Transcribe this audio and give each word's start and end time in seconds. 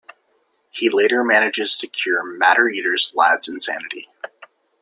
He 0.71 0.89
later 0.89 1.23
manages 1.23 1.77
to 1.77 1.85
cure 1.85 2.23
Matter-Eater 2.23 2.95
Lad's 3.13 3.47
insanity. 3.47 4.07